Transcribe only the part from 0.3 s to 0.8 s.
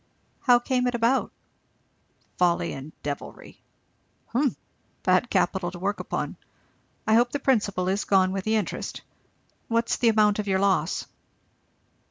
"How